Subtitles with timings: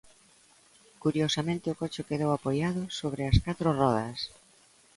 [1.03, 4.19] Curiosamente o coche quedou apoiado sobe as catro rodas.